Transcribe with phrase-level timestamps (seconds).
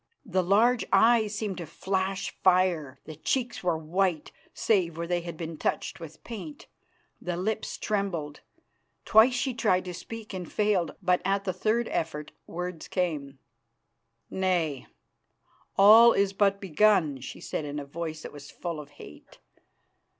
[0.25, 5.37] The large eyes seemed to flash fire, the cheeks were white, save where they had
[5.37, 6.65] been touched with paint,
[7.21, 8.39] the lips trembled.
[9.05, 13.37] Twice she tried to speak and failed, but at the third effort words came.
[14.31, 14.87] "Nay,
[15.77, 19.37] all is but begun," she said in a voice that was full of hate.